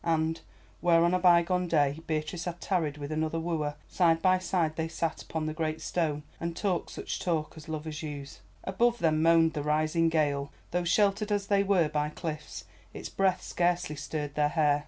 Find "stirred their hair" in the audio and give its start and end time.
13.95-14.79